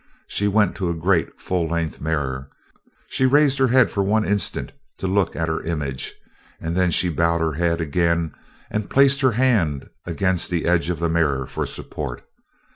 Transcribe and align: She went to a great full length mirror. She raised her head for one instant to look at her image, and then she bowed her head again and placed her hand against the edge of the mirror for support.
She 0.25 0.47
went 0.47 0.75
to 0.77 0.89
a 0.89 0.95
great 0.95 1.39
full 1.39 1.67
length 1.67 2.01
mirror. 2.01 2.49
She 3.09 3.27
raised 3.27 3.59
her 3.59 3.67
head 3.67 3.91
for 3.91 4.01
one 4.01 4.25
instant 4.25 4.71
to 4.97 5.05
look 5.05 5.35
at 5.35 5.47
her 5.47 5.61
image, 5.61 6.15
and 6.59 6.75
then 6.75 6.89
she 6.89 7.07
bowed 7.09 7.41
her 7.41 7.53
head 7.53 7.79
again 7.79 8.33
and 8.71 8.89
placed 8.89 9.21
her 9.21 9.33
hand 9.33 9.87
against 10.07 10.49
the 10.49 10.65
edge 10.65 10.89
of 10.89 10.97
the 10.97 11.07
mirror 11.07 11.45
for 11.45 11.67
support. 11.67 12.25